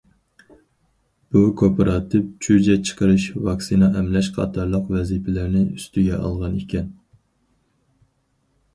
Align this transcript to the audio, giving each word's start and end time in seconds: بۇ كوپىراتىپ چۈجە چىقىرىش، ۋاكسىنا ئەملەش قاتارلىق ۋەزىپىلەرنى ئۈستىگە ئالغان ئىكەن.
بۇ 1.35 1.41
كوپىراتىپ 1.61 2.31
چۈجە 2.47 2.79
چىقىرىش، 2.89 3.27
ۋاكسىنا 3.49 3.91
ئەملەش 4.01 4.33
قاتارلىق 4.41 4.91
ۋەزىپىلەرنى 4.99 5.65
ئۈستىگە 5.77 6.19
ئالغان 6.25 6.61
ئىكەن. 6.65 6.93